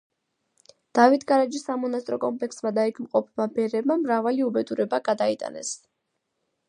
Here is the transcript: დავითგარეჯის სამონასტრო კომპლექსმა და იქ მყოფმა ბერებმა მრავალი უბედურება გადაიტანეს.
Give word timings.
დავითგარეჯის 0.99 1.65
სამონასტრო 1.67 2.19
კომპლექსმა 2.23 2.71
და 2.77 2.85
იქ 2.93 3.03
მყოფმა 3.09 3.47
ბერებმა 3.59 3.99
მრავალი 4.07 4.45
უბედურება 4.51 5.01
გადაიტანეს. 5.11 5.75